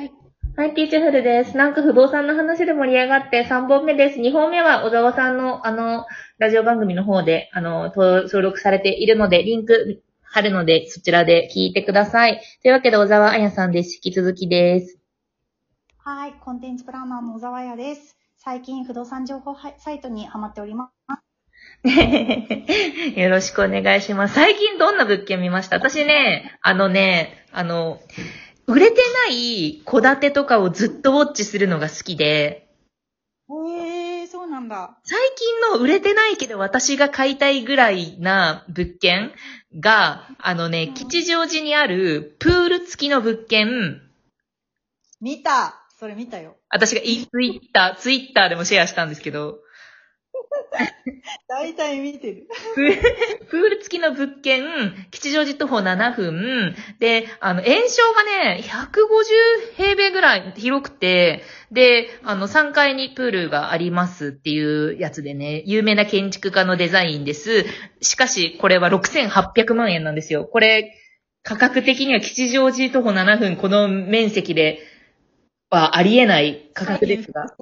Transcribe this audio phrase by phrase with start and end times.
[0.00, 0.12] はい。
[0.56, 1.58] はい、ピーチフルです。
[1.58, 4.18] なんか不動産の話で盛り上がって3本目です。
[4.18, 6.06] 2本目は小沢さんのあの、
[6.38, 12.40] ラジオ番組の方で、あの、登登録されているので、リンク貼るので、そちらで聞いてください。
[12.62, 13.96] というわけで小沢彩さんです。
[13.96, 14.98] 引き続きです。
[15.98, 16.32] はい。
[16.40, 18.16] コンテンツプランナーの小沢屋です。
[18.38, 21.00] 最近不動産情報サイトにハマっております。
[23.20, 24.34] よろしくお願いします。
[24.34, 25.76] 最近どんな物件見ました？
[25.76, 28.00] 私ね、あのね、あの、
[28.70, 32.68] 売れてない戸建てとかをずっとウォッチするのが好きで、
[33.48, 34.98] へえー、そうなんだ。
[35.02, 39.32] 最近の売れてないけど私が買いたいぐらいな物件
[39.80, 44.02] が、あのね、吉祥寺にあるプール付きの物件、
[45.20, 45.74] 見た。
[45.98, 46.56] それ見たよ。
[46.70, 49.58] 私がツイッター、ツイッターでもシェアしたんですけど、
[51.48, 52.48] 大体見てる。
[53.48, 54.64] プール付きの物件、
[55.10, 67.64] 吉祥寺徒歩7分、で、あの、炎症がね、150平米ぐらい広くて、で、あの、3階にプールがありますっていうやつでね、有名な建築家のデザインです。
[68.00, 70.44] しかし、これは6800万円なんですよ。
[70.44, 70.96] これ、
[71.42, 74.80] 価格的には吉祥寺徒歩7分、この面積で
[75.70, 77.54] はありえない価格ですが。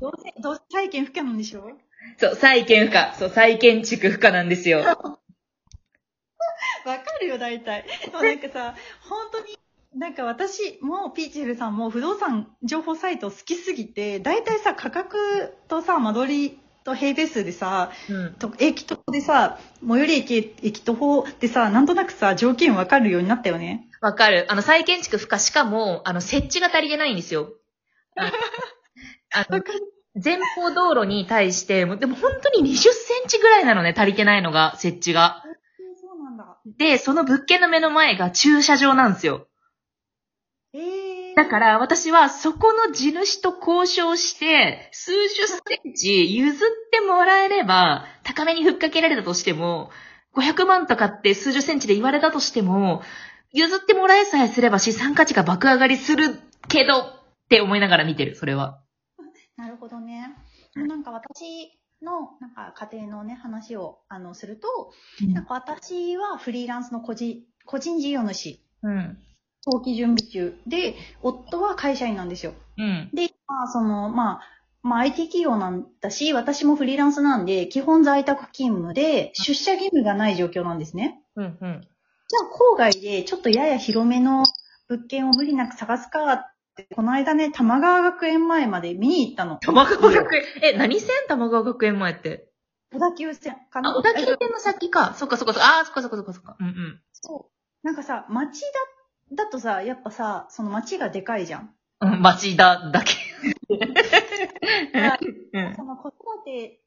[0.00, 1.70] どうせ、どうせ体験不可なんでしょ
[2.18, 3.14] そう、再建不可。
[3.18, 4.80] そう、再建築不可なんですよ。
[6.84, 7.84] わかるよ、大体。
[8.04, 8.74] でもなんかさ、
[9.08, 9.58] 本当に、
[9.94, 18.34] なんか私もピーチフルさんも不動産情報サイト好きすぎて、大体さ、価格とさ、間取りと平米数でさ、うん。
[18.34, 23.88] と駅徒歩でさ、最寄り駅、駅徒歩でさ、なんとなくさ、条件わかるようになったよね。
[24.00, 24.46] わかる。
[24.48, 25.38] あの、再建築不可。
[25.38, 27.52] しかも、あの、設置が足りてないんですよ。
[28.16, 29.60] あのあ。
[30.14, 32.88] 前方道路に対して、もうでも本当に20セ
[33.24, 35.44] ンチぐらいなのね、足りてないのが、設置が。
[36.00, 36.58] そうなんだ。
[36.78, 39.46] で、その物件の目の前が駐車場なんですよ。
[40.72, 41.36] えー。
[41.36, 45.58] だから、私はそこの地主と交渉して、数十セ
[45.88, 49.90] ンチ譲ってもらえれば、高めにふっかけられたとしても、
[50.34, 53.02] 500万とかって数十センチで言われたとしても、
[53.52, 57.04] 譲ってもらえさえすれば資産価値が爆上がりするけど、っ
[57.48, 58.80] て思いながら見てる、それは。
[60.74, 61.72] なんか私
[62.02, 64.92] の、なんか家庭のね、話を、あの、すると、
[65.32, 69.18] なんか私はフリーランスの個人、個人事業主、うん。
[69.62, 72.54] 早期準備中で、夫は会社員なんですよ。
[72.78, 73.10] うん。
[73.12, 74.40] で、まあ、その、まあ、
[74.82, 81.22] まあ、IT 企業なんだし、私もフリーランスなんで、基本在宅勤務で、出社義務がない状況なんですね。
[81.36, 81.44] うん。
[81.44, 81.80] うん。
[82.28, 84.44] じゃあ、郊外で、ちょっとやや広めの
[84.88, 86.59] 物件を無理なく探すかって、
[86.94, 89.56] この間ね、玉川学園前まで見に行ったの。
[89.56, 91.08] 玉川学園、え、何線？
[91.28, 92.48] 玉川学園前って。
[92.92, 95.14] 小田急線かなあ、小田急線の先か。
[95.14, 95.78] そっかそっかそっか。
[95.78, 96.56] あー、そっかそっかそっかそっか。
[96.58, 97.00] うんうん。
[97.12, 97.50] そ
[97.82, 97.86] う。
[97.86, 98.60] なんかさ、町
[99.30, 101.74] だ、だとさ、やっぱさ、その町がでかいじゃん。
[102.00, 103.14] うん、町田だけ。
[105.52, 106.80] うんその子育て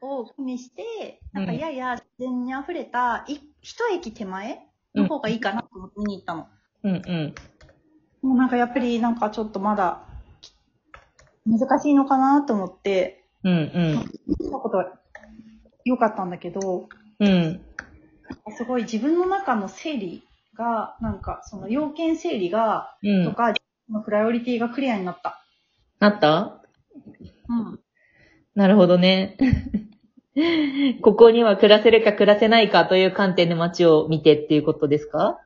[0.00, 6.48] を加味して、なんかやや自然に溢れた、い一駅手前の方がいいかなと思って見に行ったの。
[6.84, 7.34] うんうん。
[8.22, 10.02] もうなんかやっぱりなんかちょっとまだ、
[11.46, 14.10] 難しいのかなと思って、うんうん。
[14.26, 14.92] 見たことは
[15.84, 16.88] 良かったんだけど、
[17.18, 17.60] うん。
[18.56, 20.22] すごい自分の中の整理
[20.56, 23.24] が、なんかその要件整理が、うん。
[23.24, 23.54] とか、
[23.86, 25.42] そのプライオリティがクリアになった。
[25.98, 26.62] なった？
[27.48, 27.80] うん。
[28.54, 29.36] なるほどね。
[31.02, 35.40] ここには暮らせるか暮らせないかという観点で街を見てっていうことですか？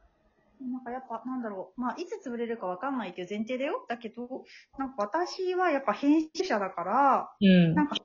[0.71, 1.81] なんかやっぱ、なんだろう。
[1.81, 3.85] まあ、いつ潰れるかわかんないっていう前提だよ。
[3.89, 4.45] だけど、
[4.79, 7.75] なんか私はやっぱ編集者だから、うん。
[7.75, 7.97] なんか、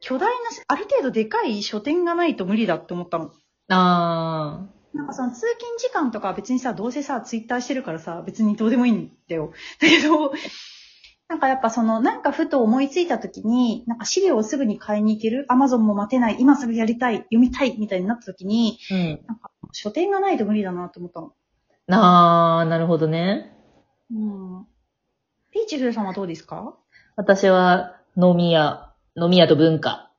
[0.00, 0.34] 巨大な、
[0.68, 3.32] ある程度でかい書店がないと無理だって思ったの。
[3.68, 9.52] あなんかその通勤時間とかは別にさ、どうせさ、ツイッターしてるからさ、別にどうでもいいんだよ。
[9.80, 10.32] だけど、
[11.28, 18.94] なんかやっぱその、なんかふと思いついた時に、なんか資料をすぐに買いに行ける、アマゾンも待てない、今すぐやりたい、読みたい、みたいになった時に、ー。
[18.94, 19.26] うん。
[19.26, 21.32] なんか書店がないと無理だなと思ったの。
[21.90, 23.52] あー、なるほどね。
[24.10, 24.66] うん。
[25.52, 26.74] ピーチフルさんはどうですか？
[27.16, 30.10] 私は飲み屋、飲み屋と文化。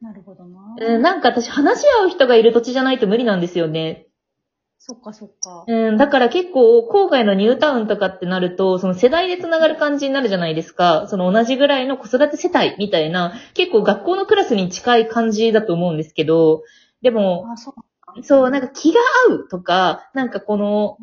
[0.00, 0.76] なるほどな。
[0.78, 4.06] うん、なんか私話し合う人がいる土地じゃないと無理なんですよね。
[4.78, 5.64] そっかそっか。
[5.66, 11.06] うん、だから結構、郊外のニュータウンとかってなると、その世代で繋がる感じになるじゃないですか。
[11.08, 16.62] その同じぐらいの子育て世帯みたいな、結構学校のクラスに近い感じだと思うんですけど、
[17.02, 17.74] でも、あ、そう。
[18.22, 20.98] そう、なんか気が合うとか、なんかこの、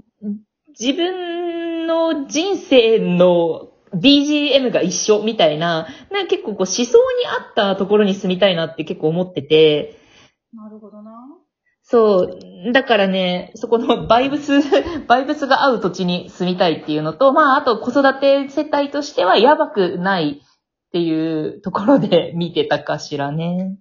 [0.80, 6.96] 自分の人生の BGM が一緒みたいな、なんか結構こう思想に
[7.28, 10.00] 合ったところに住みたいなって結構思ってて、
[10.54, 11.12] なるほどな。
[11.84, 14.62] そう、だからね、そこのバイブス、
[15.08, 23.78] バイブスが合う土地に住みたいっていうのと、まあ、あと子育て世帯としてはやばくないっていうところで見てたかしらね。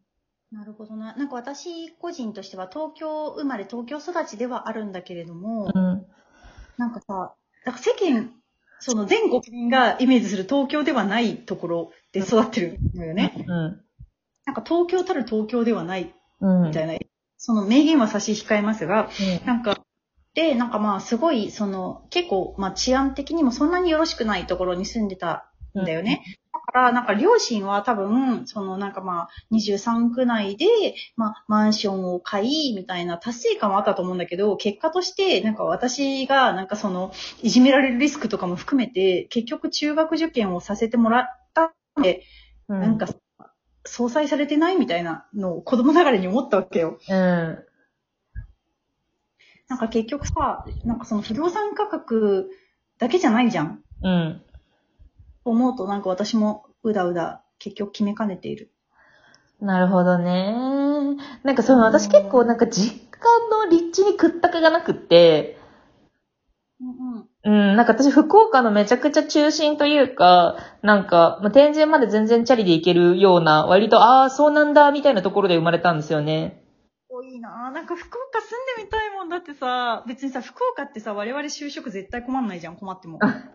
[0.52, 1.14] なるほどな。
[1.16, 6.06] なんか私個人としては東京生まれ東京育ちではあるんだけれども、うん。
[6.76, 7.34] なんかさ、
[7.64, 8.32] なんか世間、
[8.78, 13.32] その全国民がイメージする東京ではないところで育ってるのよね。
[13.38, 13.80] うん。
[14.44, 16.62] なんか東京たる東京ではないうん。
[16.64, 16.98] みたいな、
[17.38, 19.08] その名言は差し控えますが、
[19.46, 19.80] なんか、
[20.34, 26.22] で、なんかまあすごい、その結構まあ治安的にもそんなによろしくないところに住んでたんだよね。
[26.72, 30.66] だから、なんか両親は多分、そのなんかまあ23区内で、
[31.16, 42.22] まあマンションを買い、みたいな達成感はあったと思うんだけど、結果として、なんか私がなんかその、いじめられるリスクとかも含めて、結局中学受験をさせてもらったので、
[42.68, 43.06] うん、なんか、
[43.84, 46.98] 相殺されてないみたいなのを子供ながらに思ったわけよ。
[47.06, 47.64] うん。
[49.68, 52.50] なんか結局さ、なんかその不動産価格
[52.98, 53.82] だけじゃないじゃん。
[54.02, 54.42] うん。
[55.44, 58.70] 思うとなんか私もうだうだ結局決めかねている。
[59.60, 61.16] なるほどね。
[61.44, 65.56] なんかその私結構なんか実家の立地に屈託がなくって、
[66.80, 67.28] うんうん。
[67.44, 76.61] うん、なんか私福岡のめちゃくちゃ中心というか、なんか、まあ、天神まで全然チャリで行けるような、割と、ああ、そうなんだ、みたいなところで生まれたんですよね。
[77.22, 77.72] おいいなぁ。
[77.72, 83.18] なんか福岡住んでみたいもんだってさ、別にさ、福岡ってさ、我々就職絶対困んないじゃん、困っても。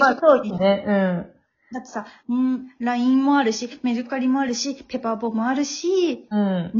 [0.00, 1.74] まあ職そうですね、うん。
[1.74, 6.72] だってさ、うん、LINE もあるし、メルカリもあるし、ペパーボもあるし、うん。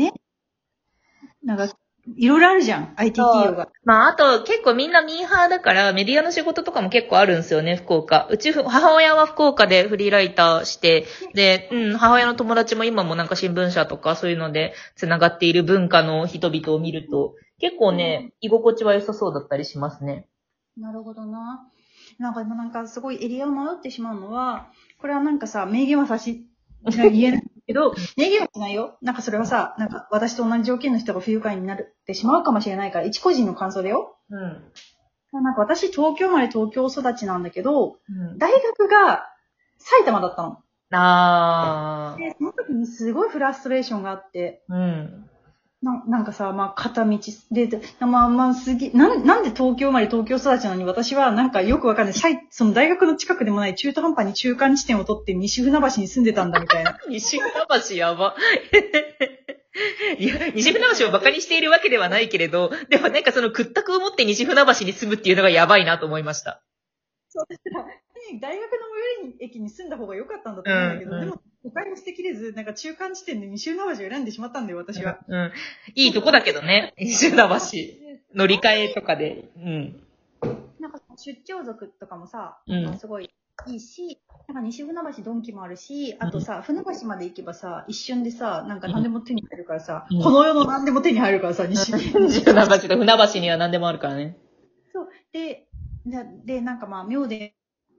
[1.45, 1.69] なんか、
[2.17, 3.69] いろいろあるじゃん、IT 企業が。
[3.85, 8.27] まあ、あと、結構みんなミーハーだから、メディアの仕事とかも結構あるんですよね、福岡。
[8.31, 20.27] うち、母親は福岡でフリーライターして、で、うん、母親の友達も今もなんか新聞社とかそういうので繋がっている文化の人々を見ると、結構ね、居心地は良さそうだったりしますね。
[20.77, 21.69] なるほどな。
[22.19, 24.69] なんか今なんかすごいエリアを迷ってしまうのは、
[25.01, 26.47] これはなんかさ、名言は差し、
[26.85, 28.97] 言えないけど、名言はしないよ。
[29.03, 34.17] なんかそれはさ、なんか私と同じ条件の人が不愉快になってしまうかもしれないから、一個人の感想だよ。
[34.31, 35.43] うん。
[35.43, 38.39] なんか私東京生まれ東京育ちなんだけど、うん。
[38.39, 39.27] 大学が
[39.77, 40.63] 埼玉だったの。
[40.93, 42.19] あー。
[42.19, 45.31] で、その時にすごいフラストレーションがあって、うん。
[45.81, 47.19] ななんかさ、まあ、片道
[47.53, 52.15] で、でまあまあ、すげえ、なん、なんで東京生まれ東京育ちなのに私はなんかよくわかんない。
[52.15, 56.99] さいその大学の近くでもない中途半端に中間地点を取って西船橋に住んでたんだみたいな。
[57.09, 57.53] 西船
[57.91, 58.35] 橋やば。
[60.19, 66.61] いや、西船橋を馬鹿にしているわけではないけれど、でもなんかその屈託を持って西船橋に住むっていうのがやばいなと思いました。
[67.29, 67.95] そう、だから、
[68.41, 68.79] 大学の
[69.21, 75.19] 最寄り駅に住んだ方が良かったんだと思うんだけど、うんうんでも、お買いも捨てきれず、なんか中間地点で西船橋を選んでしまったんだよ、私は。
[75.27, 75.53] うん。
[75.95, 77.59] いいとこだけどね、西船橋。
[78.35, 79.49] 乗り換えとかで。
[79.57, 80.03] うん。
[80.79, 83.31] なんか出張族とかもさ、うんすごい
[83.67, 92.11] いいし、なんか西船橋ドンキもあるし、あとさ、船橋まで行けばさ、一瞬でさ、なんか何でも手に入るからさ、うんこの世の何でも手に入るからさ、西西
[92.45, 94.37] 船橋と船橋には何でもあるからね。
[94.93, 95.09] そう。
[95.33, 95.67] で、
[96.07, 97.55] で、でなんかまあ、妙で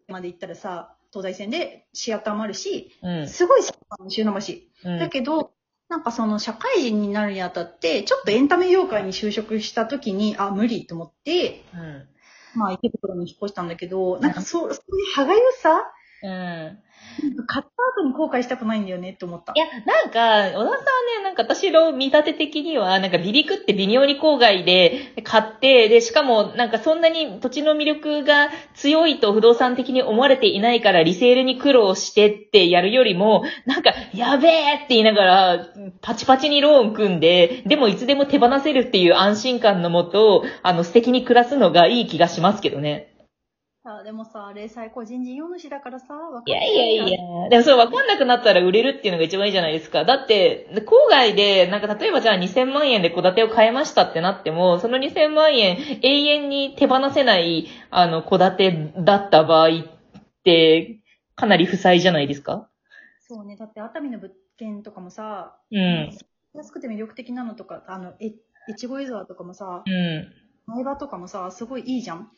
[0.07, 3.27] まで行ったらさ、東西線でシアターもあるし、うん。
[3.27, 4.89] すごい好きなの、西船橋。
[4.89, 5.51] うんだけど、
[5.89, 12.07] なんかその社会人になるにあたって、ちょっとエンタメ業界に就職した時に、あ、無理と思って、うん。
[12.55, 15.91] まあ池袋に引っ越したんだけど、なんかそう、そういう歯がゆさ
[16.23, 16.79] うん。
[17.47, 19.59] 買った後に後悔したくないんだよねって思ったい。
[19.59, 35.67] や、なんか、小田さんはね、なんか私の見立て的には、なんか離陸って微妙に郊外で買って、で、しかもなんかそんなに土地の魅力が強いと不動産的に思われていないからリセールに苦労してってやるよりも、なんか、やべえって言いながら、
[36.01, 43.18] パチパチにローン組んで、でもいつでも手放せるっていう安心感のもと、あの素敵に暮らすのがいい気がしますけどね。
[43.89, 47.49] さあ、でもさ、零細個人事業主だからさ、わかいんないやいやいや。
[47.49, 50.05] でもそれ分かんなくなったら売れるっていうのが一番いいじゃないですか。
[50.05, 59.71] だって、郊外で、なんか例えばじゃあ2000万円で戸建てを買えましたってなっても、その2000万円永遠に手放せない、あの、戸建てだった場合っ
[60.43, 60.99] て、
[61.35, 62.69] かなり負債じゃないですか？
[63.27, 66.11] そうね、だって熱海の物件とかもさ、うん。
[66.53, 68.33] 安くて魅力的なのとか、あの、え、
[68.69, 70.27] 越後湯沢とかもさ、うん。
[70.67, 72.29] 苗場とかもさ、すごいいいじゃん。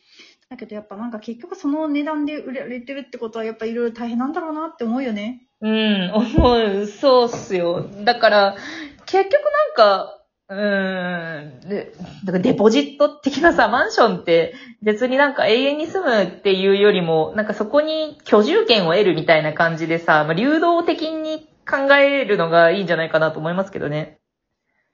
[0.51, 5.47] だけどやっぱなんか結局その値段で売られてるってことはやっぱいろいろ大変なんだろうなって思うよね。
[5.61, 6.87] うん、思う。
[6.87, 7.87] そうっすよ。
[8.03, 8.57] だから、
[9.05, 10.17] 結局なんか、
[10.49, 11.93] うーん、で、
[12.25, 24.19] だからデポジット的なさ、マンションって別になんか永遠に住むっていうよりも、なんかそこに居住権を得るみたいな感じでさ、まあ、流動的に考えるのがいいんじゃないかなと思いますけどね。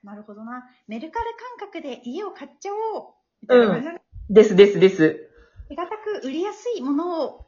[0.03, 0.65] なるほどな。
[0.87, 1.25] メルカリ
[1.59, 3.13] 感覚で家を買っちゃおう。
[3.41, 5.26] みたいな感じだねですですです。
[5.69, 5.89] 手堅
[6.21, 7.45] く売りやすいものを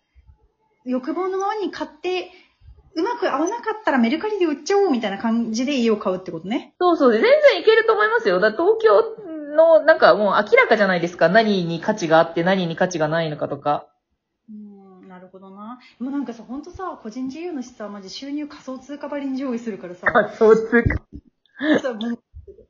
[0.86, 2.32] 欲望のままに買って、
[2.96, 6.74] うまく合わなかったらメルカリで売っちゃおうみたいな感じで家を買うってことね。
[6.80, 7.12] そうそう。
[7.12, 8.40] 全然いけると思いますよ。
[8.40, 9.02] だ東京
[9.56, 11.30] の、なんかもう明らかじゃないですか。
[11.30, 13.88] 何に価値があって何に価値がないのかとか。
[14.50, 14.54] う
[15.06, 15.80] ん、なるほどな。
[16.00, 20.08] もうなんかさ、ほんとさ、個人自由の質はマジ収入仮想通貨ばりに上位するからさ。
[20.08, 21.02] 仮想通貨。
[21.82, 22.20] そうもう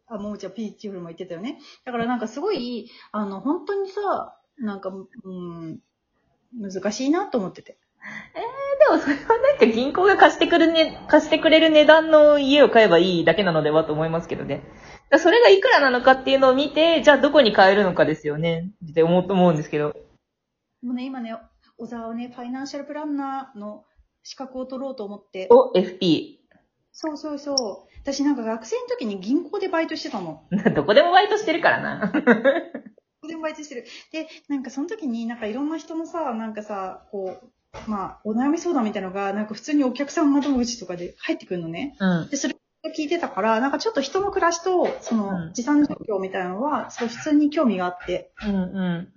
[0.07, 1.59] あ、もうじゃあピーチフルも言ってたよね。
[1.85, 5.79] だからなんかすごい、あの、本当にさ、なんか、うん、
[6.53, 7.77] 難しいなと思ってて。
[8.79, 14.63] でもそれはなんか銀行が貸してくるね、貸してくれる値段の家を買えばいいだけなのではと思いますけどね。
[15.17, 18.71] それがいくらなのかっていうのを見て、じゃあどこに買えるのかですよね。
[18.89, 19.95] って思うと思うんですけど。
[20.81, 21.35] もうね、今ね、
[21.77, 23.85] 小沢はね、ファイナンシャルプランナーの
[24.23, 25.47] 資格を取ろうと思って。
[25.49, 26.37] お、FP。
[26.91, 27.89] そうそうそう。
[28.01, 30.43] 私なんか学生の時に銀行でバイトしてたの。
[30.75, 32.11] どこでもバイトしてるからな。
[33.29, 33.85] でもバイトしてる。
[34.11, 41.95] で、なんかその時になんかいろんな人のさ、なんかさ、こう、まあ、お悩み相談みたいなのが、なんか普通にお客さん窓口とかで入ってくるのね。
[41.99, 42.29] うん。
[42.29, 49.13] で、それを聞いてたから、なんかちょっと人の暮らしと、そうんの、持参状況みたいなのは、そう普通に興味があって、うんうん。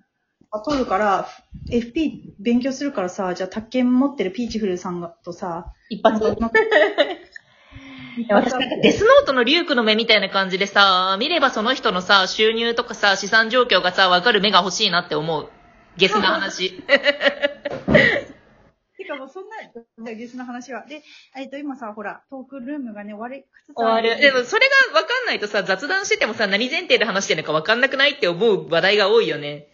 [0.50, 1.28] あ取るから、
[1.70, 6.22] FP 勉強するからさ、じゃあ宅建持ってるピーチフルさんがとさ、一発。
[8.28, 15.48] 私なんかデスノートのリュークの目みたいな感じでさ、見ればその人のさ、収入とかさ、資産状況がさ、わかる目が欲しいなって思う。
[15.96, 16.82] ゲスな話。
[18.96, 19.44] てかもうそん
[20.04, 20.86] な、ゲスの話は。
[20.86, 21.02] で、
[21.36, 24.20] えっと、今さ、ほら、トークルームがね、終わりつつ終わる。
[24.20, 29.68] でもそれがわかんないとさ、雑談しててもさ、何前提で話してるのかわかんなくないって思う話題が多いよね。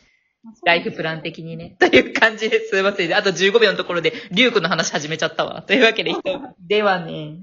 [0.65, 1.77] ライフプラン的にね。
[1.81, 3.15] という感じですいません。
[3.15, 5.63] あと15秒のところで、リュークの話始めちゃったわ。
[5.63, 6.23] というわけで、人
[6.61, 7.39] ではね。